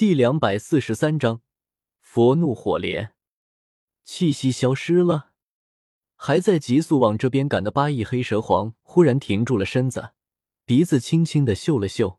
[0.00, 1.42] 第两百四十三章
[2.00, 3.12] 佛怒火莲，
[4.02, 5.32] 气息消失了。
[6.16, 10.12] 还在急速往这边赶的八翼黑蛇皇忽然停住了身子，
[10.64, 12.18] 鼻子轻轻的嗅了嗅，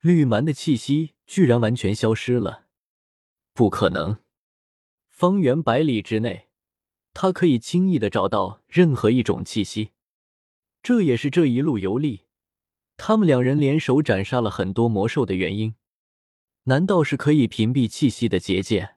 [0.00, 2.64] 绿蛮的气息居然完全消失了。
[3.54, 4.18] 不可能！
[5.08, 6.48] 方圆百里之内，
[7.14, 9.92] 他可以轻易的找到任何一种气息。
[10.82, 12.22] 这也是这一路游历，
[12.96, 15.76] 他们两人联手斩杀了很多魔兽的原因。
[16.70, 18.94] 难道是可以屏蔽气息的结界？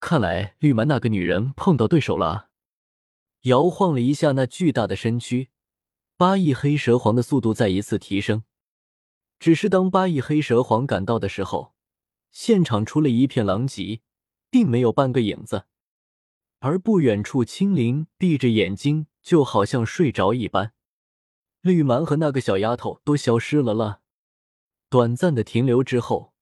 [0.00, 2.48] 看来绿蛮那个女人碰到对手了。
[3.42, 5.50] 摇晃了一下那巨大的身躯，
[6.16, 8.44] 八翼黑蛇皇的速度再一次提升。
[9.38, 11.74] 只是当八翼黑蛇皇赶到的时候，
[12.30, 14.00] 现场出了一片狼藉，
[14.48, 15.66] 并没有半个影子。
[16.60, 20.72] 而不远处，青灵闭着眼睛，就好像睡着一般。
[21.60, 24.00] 绿蛮和那个小丫头都消失了了。
[24.88, 26.32] 短暂的停留之后，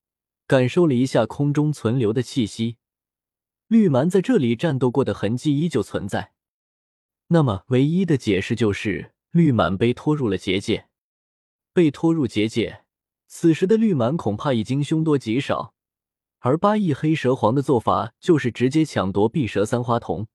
[0.47, 2.77] 感受了一下空中存留的气息，
[3.67, 6.33] 绿蛮在这里战斗过的痕迹依旧存在。
[7.29, 10.89] 那么，唯一的解释就是绿蛮被拖入了结界。
[11.73, 12.85] 被拖入结界，
[13.27, 15.75] 此时的绿蛮恐怕已经凶多吉少。
[16.39, 20.29] 而八翼黑蛇皇的做法就是直接抢夺碧蛇三花瞳。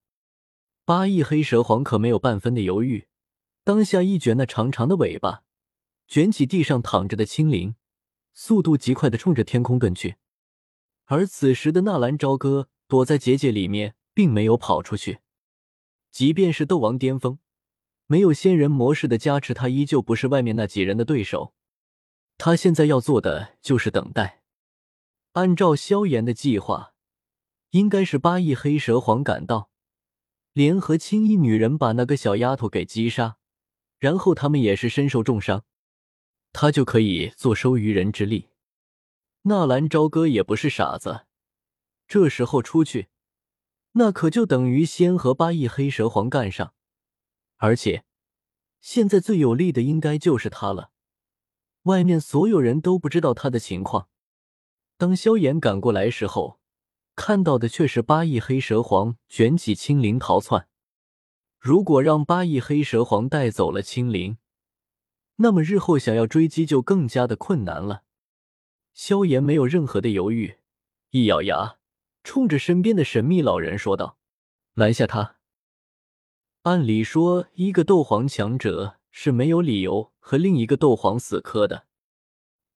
[0.84, 3.08] 八翼黑蛇皇可没有半分的犹豫，
[3.64, 5.44] 当下一卷那长长的尾巴，
[6.08, 7.76] 卷起地上躺着的青灵，
[8.34, 10.16] 速度极快的冲着天空遁去。
[11.06, 15.20] 而此时的纳兰朝歌躲在结界里面，并没有跑出去。
[16.12, 17.40] 即便是斗王巅峰，
[18.08, 21.54] 没有仙人模式的加持，他依旧不是外面那几人的对手。
[22.38, 24.44] 他现在要做的就是等待。
[25.34, 26.94] 按照萧炎的计划，
[27.70, 29.70] 应该是八翼黑蛇皇赶到，
[30.52, 33.38] 联合青衣女人把那个小丫头给击杀，
[33.98, 35.64] 然后他们也是身受重伤，
[36.54, 38.50] 他就可以坐收渔人之利。
[39.44, 41.26] 纳兰朝歌也不是傻子，
[42.08, 43.08] 这时候出去。
[43.94, 46.74] 那可就等于先和八翼黑蛇皇干上，
[47.58, 48.06] 而且
[48.80, 50.92] 现在最有利的应该就是他了。
[51.84, 54.08] 外面所有人都不知道他的情况。
[54.98, 56.60] 当萧炎赶过来时候，
[57.16, 60.68] 看到的却是八翼黑蛇皇卷起青灵逃窜。
[61.60, 64.38] 如果让八翼黑蛇皇带走了青灵，
[65.42, 68.04] 那么日后想要追击就更加的困难了。
[68.94, 70.58] 萧炎没有任何的犹豫，
[71.10, 71.78] 一咬牙。
[72.24, 74.20] 冲着身边的神秘老人说道
[74.76, 75.38] ：“拦下他！
[76.62, 81.88] 按理说，一个斗皇强者是没有理由和另一个斗皇死磕的，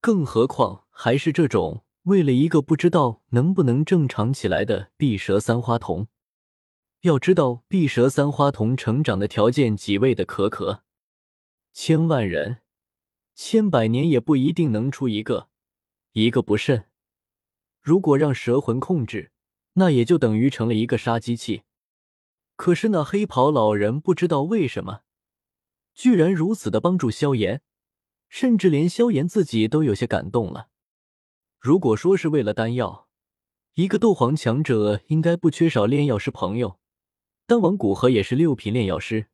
[0.01, 6.07] 更何况还是这种为了一个不知道能不能正常起来的碧蛇三花瞳。
[7.01, 10.84] 要知道，碧蛇三花瞳成长的条件几位的可可，
[11.77, 12.61] 千万人、
[13.35, 15.49] 千百年也不一定能出一个，
[16.13, 16.85] 一个不慎。
[17.81, 19.31] 如果让蛇魂控制。”
[19.77, 21.63] 那也就等于成了一个杀机器。
[22.55, 25.01] 可是那黑袍老人不知道为什么，
[25.93, 27.61] 居然如此的帮助萧炎，
[28.29, 30.69] 甚至连萧炎自己都有些感动了。
[31.59, 33.09] 如果说是为了丹药，
[33.73, 36.79] 一个斗皇强者应该不缺少炼药师朋友。
[37.45, 39.27] 丹王古河也是六品炼药师。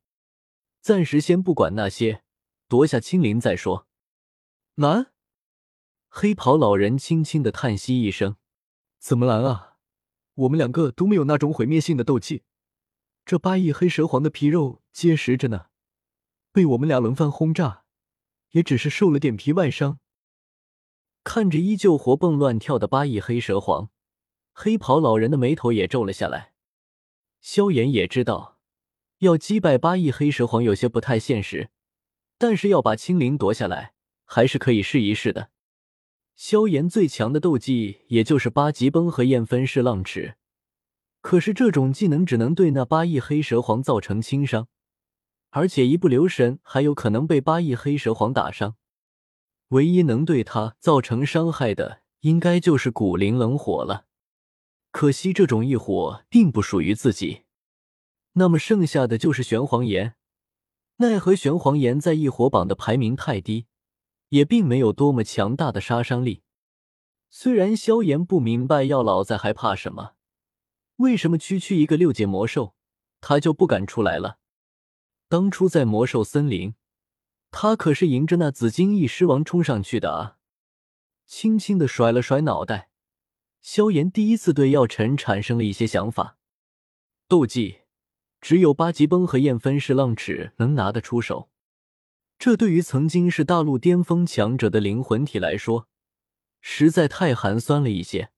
[0.80, 2.24] 暂时先不管那些，
[2.72, 3.86] 夺下青灵再说。
[4.76, 5.12] 难？
[6.08, 8.36] 黑袍老人轻轻的叹息一声
[8.98, 9.76] ：“怎么难啊？”
[10.32, 12.44] 我们两个都没有那种毁灭性的斗气，
[13.26, 15.66] 这八翼黑蛇皇的皮肉结实着呢，
[16.50, 17.84] 被我们俩轮番轰炸，
[18.52, 19.98] 也只是受了点皮外伤。
[21.22, 23.90] 看着依旧活蹦乱跳的八翼黑蛇皇，
[24.54, 26.54] 黑袍老人的眉头也皱了下来。
[27.42, 28.58] 萧炎也知道，
[29.18, 31.68] 要击败八翼黑蛇皇有些不太现实，
[32.42, 33.94] 但是要把青灵夺下来，
[34.24, 35.50] 还是可以试一试的。
[36.34, 40.34] 萧炎最强的斗技也就是八极崩和焰分式浪尺，
[41.20, 44.66] 可是这种技能只能对那八翼黑蛇皇造成轻伤，
[45.50, 48.74] 而且一不留神还有可能被八翼黑蛇皇打伤。
[49.68, 54.06] 唯一能对他造成伤害的，应该就是古灵冷火了。
[54.90, 57.42] 可惜这种异火并不属于自己，
[58.32, 60.16] 那么剩下的就是玄黄炎。
[61.02, 63.66] 奈何玄黄炎在异火榜的排名太低。
[64.32, 66.42] 也并没有多么强大的杀伤力。
[67.28, 70.14] 虽然萧炎不明白药老在害怕什么，
[70.96, 72.74] 为什么区区一个六阶魔兽
[73.20, 74.38] 他就不敢出来了？
[75.28, 76.74] 当初在魔兽森林，
[77.50, 80.38] 他可是迎着那紫金翼狮王冲上去的啊！
[81.26, 82.88] 轻轻的甩了甩脑袋，
[83.60, 86.38] 萧炎第一次对药尘产生了一些想法。
[87.28, 87.81] 斗技，
[88.42, 91.48] 只有八极崩和燕分式浪尺能拿得出手。
[92.38, 95.88] 这对于曾经是大陆巅峰强者的灵魂体来说，
[96.60, 98.32] 实在太寒酸了一些。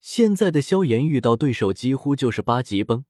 [0.00, 3.04] 现在的萧炎遇到对手几乎就是八级崩，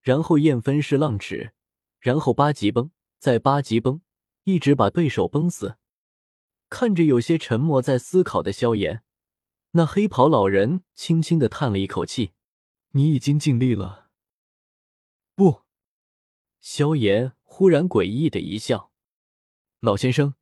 [0.00, 1.52] 然后燕分式浪尺，
[1.98, 4.00] 然后八级崩，再八级崩，
[4.44, 5.74] 一直把对手崩死。
[6.70, 9.02] 看着有些沉默在思考的萧炎，
[9.72, 12.30] 那黑袍老人轻轻的叹了一口气
[12.94, 14.01] ：“你已经尽力了。”
[16.62, 18.92] 萧炎忽然诡异的一笑
[19.80, 20.36] ：“老先生，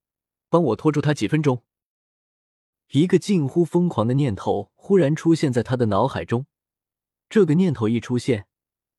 [0.50, 1.64] 帮我拖住他几分钟。”
[2.92, 6.44] 一个近乎疯狂的念头忽然出现在他的脑海中。
[7.30, 8.46] 这个念头一出现，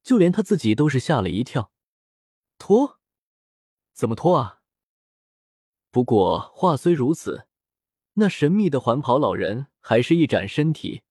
[0.01, 1.71] 就连他自己都是吓了一跳。
[2.57, 2.99] 拖？
[3.93, 4.61] 怎么拖啊？
[5.91, 7.45] 不过话虽如此，
[8.13, 11.03] 那神秘的环袍老人还是一展身体，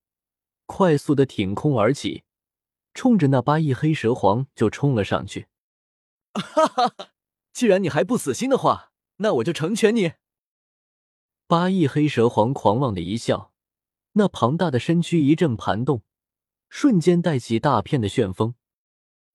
[0.65, 2.25] 快速的挺空而起，
[2.93, 5.47] 冲着那八翼黑蛇皇就冲了上去。
[6.33, 7.09] 哈哈哈！
[7.53, 10.13] 既然你还不死心的话，那我就成全你。
[11.47, 13.53] 八翼黑蛇皇狂妄的一笑，
[14.13, 16.03] 那庞大的身躯一阵盘动，
[16.69, 18.55] 瞬间带起大片的旋风，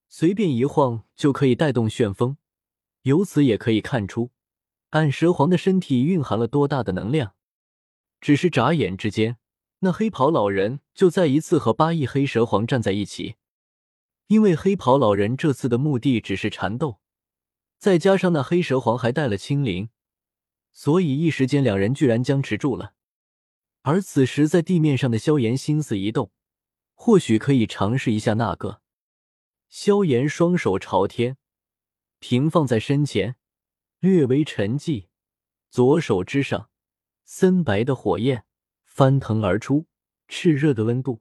[0.08, 2.38] 随便一晃就可以带动旋风。
[3.02, 4.31] 由此也可以看出，
[4.90, 7.34] 暗蛇皇的身体蕴含了多大的能量。
[8.20, 9.37] 只是眨眼之间，
[9.81, 13.37] 那黑袍老人就再一次和八翼黑蛇皇站在一起。
[14.28, 17.00] 因为黑袍老人这次的目的只是缠斗，
[17.78, 19.90] 再加上那黑蛇皇还带了青灵。
[20.73, 22.94] 所以一时间，两人居然僵持住了。
[23.82, 26.32] 而此时，在地面上的萧炎心思一动，
[26.94, 28.82] 或许可以尝试一下那个。
[29.69, 31.37] 萧炎双手朝天，
[32.19, 33.37] 平放在身前，
[34.00, 35.06] 略微沉寂。
[35.70, 36.69] 左手之上，
[37.25, 38.44] 森白的火焰
[38.84, 39.87] 翻腾而出，
[40.28, 41.20] 炽热的温度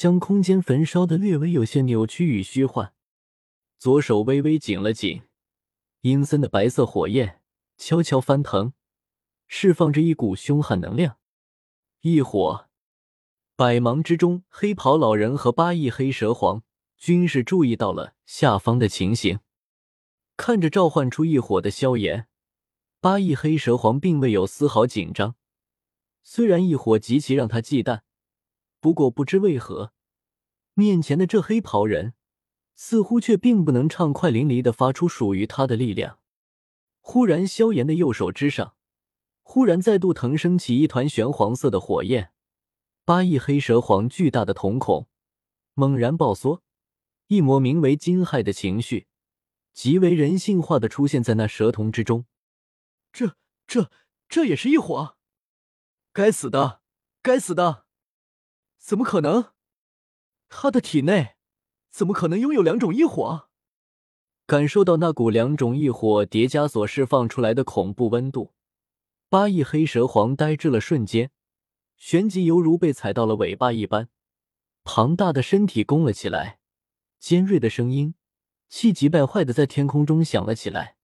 [0.00, 2.94] 将空间焚烧的略微有些扭曲与虚幻。
[3.76, 5.24] 左手微微紧了紧，
[6.00, 7.42] 阴森的白色火焰。
[7.76, 8.72] 悄悄翻腾，
[9.46, 11.18] 释放着一股凶悍能量。
[12.00, 12.70] 异火，
[13.56, 16.62] 百忙之中，黑袍老人和八翼黑蛇皇
[16.96, 19.40] 均是注意到了下方的情形。
[20.38, 22.26] 看着召唤出异火的萧炎，
[23.00, 25.34] 八翼黑蛇皇并未有丝毫紧张。
[26.22, 28.00] 虽然异火极其让他忌惮，
[28.80, 29.92] 不过不知为何，
[30.74, 32.14] 面前的这黑袍人
[32.74, 36.18] 似乎却并不能畅快淋漓的发出属于他的力量。
[37.00, 38.74] 忽然，萧炎的右手之上，
[39.42, 42.32] 忽然再度腾升起一团玄黄色的火焰。
[43.04, 45.08] 八翼黑蛇皇巨大的瞳孔
[45.74, 46.62] 猛然爆缩，
[47.26, 49.08] 一抹名为惊骇的情绪，
[49.72, 52.26] 极为人性化的出现在那蛇瞳之中。
[53.12, 53.36] 这、
[53.66, 53.90] 这、
[54.28, 55.16] 这也是一火？
[56.12, 56.82] 该死的，
[57.22, 57.86] 该死的！
[58.90, 59.52] 怎么可能？
[60.48, 61.36] 他的体内
[61.92, 63.48] 怎么可能拥有两种异火？
[64.46, 68.52] 感受到那股两种异火叠加所释放出来的恐怖温度，
[69.28, 71.30] 八翼黑蛇皇呆滞了瞬间，
[71.96, 74.08] 旋即犹如被踩到了尾巴一般，
[74.82, 76.58] 庞大的身体弓了起来，
[77.20, 78.16] 尖锐的声音
[78.68, 80.96] 气急败坏的在天空中响了起来。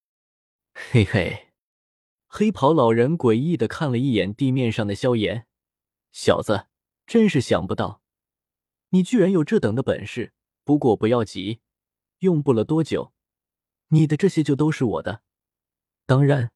[0.75, 1.51] 嘿嘿，
[2.27, 5.47] 黑袍老人诡异的看了一眼地面上的萧炎，
[6.11, 6.67] 小子，
[7.07, 8.01] 真是想不到，
[8.91, 10.33] 你居然有这等的本事。
[10.65, 11.61] 不过不要急，
[12.19, 13.13] 用不了多久。
[13.89, 15.23] 你的这些就都是我的，
[16.07, 16.51] 当然，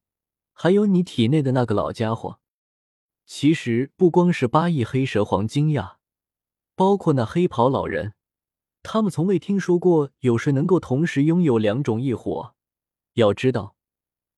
[0.51, 2.41] 还有你体内的那个老家伙。
[3.25, 5.95] 其实不光是八翼黑蛇皇惊讶，
[6.75, 8.15] 包括那黑袍老人，
[8.83, 12.53] 他们从未听说过有谁能够同时拥有两种异火。
[13.13, 13.77] 要知道，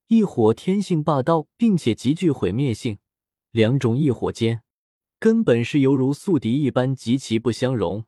[0.07, 2.99] 异火天性霸道，并且极具毁灭性，
[3.49, 4.61] 两种异火间
[5.23, 8.03] 根本是犹如宿敌一般，极其不相容。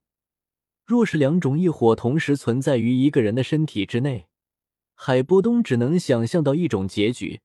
[0.84, 4.28] 若是两种异火同时存在于一个人的身体之内，
[4.96, 7.40] 海波东只能想象到一种结局，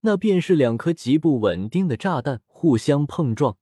[0.00, 3.58] 那便是两颗极不稳定的炸弹互相碰撞，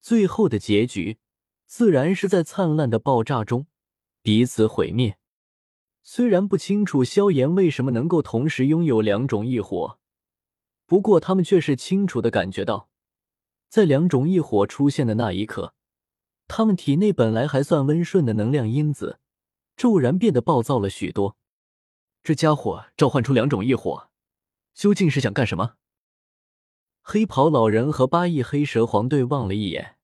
[0.00, 1.18] 最后的结局
[1.66, 3.68] 自然是在灿烂的爆炸中
[4.20, 5.16] 彼此毁灭。
[6.02, 10.00] 虽然不清楚萧炎为什么能够同时拥有两种异火，
[10.86, 12.89] 不过他们却是清楚的感觉到，
[13.70, 15.74] 在两种异火出现的那一刻，
[16.48, 19.20] 他们体内本来还算温顺的能量因子，
[19.76, 21.36] 骤然变得暴躁了许多。
[22.24, 24.10] 这家伙召唤出两种异火，
[24.74, 25.76] 究竟是想干什么？
[27.00, 29.94] 黑袍老人和八翼黑蛇皇对望了一眼，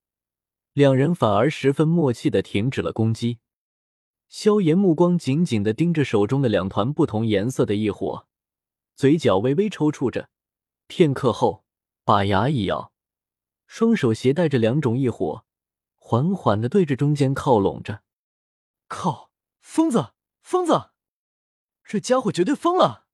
[0.73, 3.41] 两人反而十分默契的停止了攻击。
[4.29, 8.29] 萧炎目光紧紧的盯着手中的两团不同颜色的异火，
[8.95, 10.31] 嘴角微微抽搐着，
[10.87, 11.65] 片刻后
[12.05, 12.93] 把牙一咬，
[13.67, 15.45] 双手携带着两种异火，
[15.97, 18.03] 缓缓的对着中间靠拢着。
[18.89, 19.31] 靠！
[19.61, 20.13] 疯子！
[20.41, 20.91] 疯子！
[21.85, 23.07] 这家伙绝对疯了！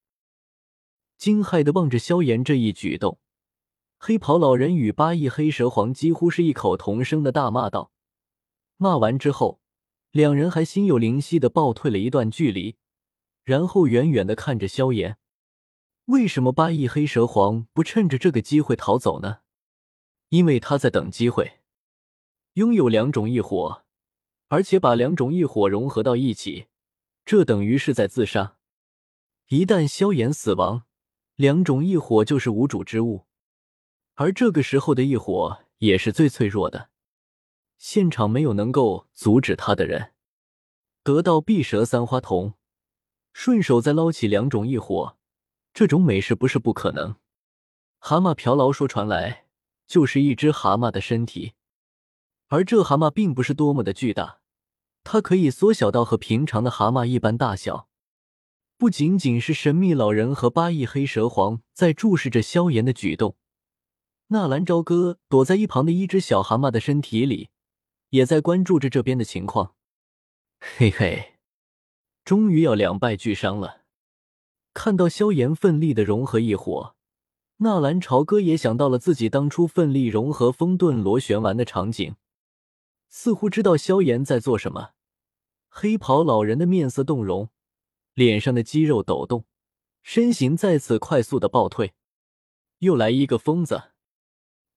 [1.17, 3.21] 惊骇的望着萧炎这一举动，
[3.97, 7.93] 黑袍老人与八翼黑蛇皇几乎是异口同声的大骂道。
[8.77, 9.61] 骂完之后，
[10.11, 12.77] 两人还心有灵犀的暴退了一段距离，
[13.45, 15.17] 然后远远的看着萧炎。
[16.07, 19.39] 为什么八翼黑蛇皇不趁着这个机会逃走呢？
[20.33, 21.59] 因为他在等机会。
[22.55, 23.85] 拥有两种异火，
[24.49, 26.69] 而且把两种异火融合到一起，
[27.27, 28.57] 这等于是在自杀。
[29.49, 30.85] 一旦萧炎死亡，
[31.37, 33.27] 两种异火就是无主之物，
[34.15, 36.89] 而这个时候的异火也是最脆弱的。
[37.77, 40.13] 现场没有能够阻止他的人，
[41.03, 42.55] 得到碧蛇三花瞳，
[43.35, 45.19] 顺手再捞起两种异火，
[45.75, 47.17] 这种美事不是不可能。
[47.99, 49.42] 蛤蟆瓢牢说传来，
[49.93, 51.53] 就是一只蛤蟆的身体，
[52.47, 54.41] 而这蛤蟆并不是多么的巨大，
[55.05, 57.91] 它可以缩小到和平常的蛤蟆一般大小。
[58.79, 63.37] 不仅仅是神秘老人和八翼黑蛇皇在注视着萧炎的举动，
[64.29, 67.51] 纳兰朝歌躲在一旁的一只小蛤蟆的身体里。
[68.09, 69.75] 也在关注着这边的情况，
[70.59, 71.35] 嘿嘿，
[72.25, 73.83] 终于要两败俱伤了。
[74.73, 76.97] 看到萧炎奋力的融合异火，
[77.63, 82.17] 纳兰朝歌也想到了自己当初奋力融合风遁螺旋丸的场景，
[83.09, 84.91] 似乎知道萧炎在做什么。
[85.69, 87.51] 黑袍老人的面色动容，
[88.15, 89.45] 脸上的肌肉抖动，
[90.03, 91.95] 身形再次快速的暴退。
[92.79, 93.93] 又来一个疯子，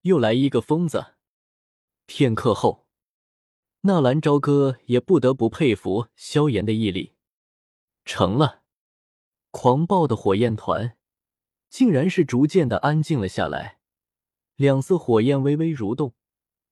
[0.02, 1.16] 又来一个疯子。
[2.06, 2.86] 片刻后。
[3.82, 7.14] 纳兰朝歌也不得不佩服萧炎的毅力。
[8.04, 8.62] 成了，
[9.50, 10.96] 狂暴的火焰团
[11.76, 13.80] 竟然是逐渐的安静了下来，
[14.56, 16.14] 两色火焰微微蠕动，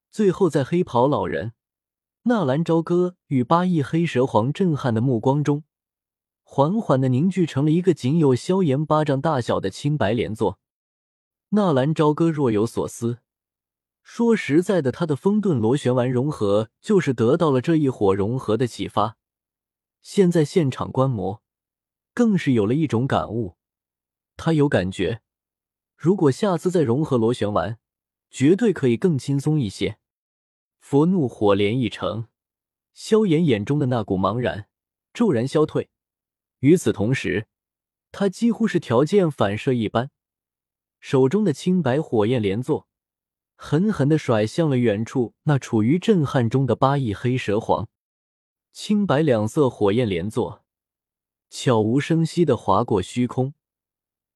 [0.10, 1.52] 最后在黑袍老人、
[2.22, 5.66] 纳兰朝歌与八翼黑蛇皇震撼的目光中，
[6.44, 10.58] 缓缓的凝聚成了一个仅有萧炎巴掌大小的青白莲座。
[11.50, 13.20] 纳兰朝歌若有所思。
[14.04, 19.18] 说实在的，他的风遁螺旋丸融合就是得到了这一火融合的启发。
[20.02, 21.44] 现在现场观摩，
[22.14, 23.58] 更是有了一种感悟。
[24.36, 25.22] 他有感觉，
[25.96, 27.80] 如果下次再融合螺旋丸，
[28.30, 29.98] 绝对可以更轻松一些。
[30.80, 32.28] 佛怒火莲一成，
[32.94, 34.68] 萧炎眼中的那股茫然
[35.14, 35.90] 骤然消退。
[36.60, 37.48] 与此同时，
[38.12, 40.12] 他几乎是条件反射一般，
[41.00, 42.88] 手中的青白火焰连坐。
[43.56, 47.88] 狠狠地甩向了远处那处于震撼中的八翼黑蛇皇，
[48.74, 50.66] 青白两色火焰连坐，
[51.50, 53.54] 悄无声息地划过虚空，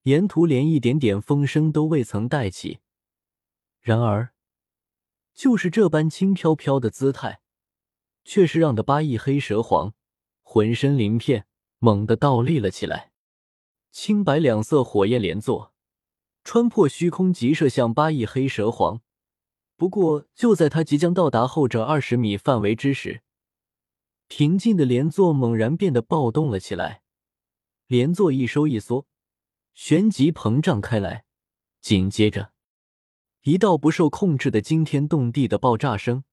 [0.08, 2.80] 沿途连一点点风声都未曾带起。
[3.82, 4.30] 然而，
[5.34, 7.42] 就是这般轻飘飘的姿态，
[8.24, 9.94] 却是让的八翼黑蛇皇
[10.44, 11.46] 浑身鳞片
[11.80, 13.12] 猛地倒立了起来。
[13.92, 15.74] 青白两色火焰连坐，
[16.46, 19.02] 穿破虚空，急射向八翼黑蛇皇。
[19.76, 23.24] 不过，就在他即将到达后者二十米范围之时，
[24.30, 27.02] 平静的连座猛然变得暴动了起来，
[27.88, 29.06] 连座一收一缩，
[29.78, 31.26] 旋即膨胀开来。
[31.82, 32.52] 紧接着，
[33.44, 36.24] 一道不受控制的惊天动地的爆炸声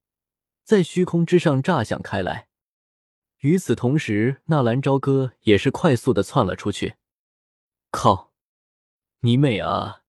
[0.65, 2.49] 在虚空之上炸响开来。
[3.41, 6.95] 与此同时，纳兰朝歌也是快速的窜了出去。
[7.91, 8.33] 靠，
[9.21, 10.05] 你妹啊！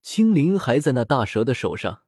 [0.00, 2.01] 青灵还在那大蛇的手上。